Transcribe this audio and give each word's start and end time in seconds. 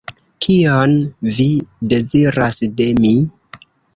Kion 0.45 0.95
Vi 1.35 1.45
deziras 1.93 2.59
de 2.81 2.91
mi? 3.05 3.13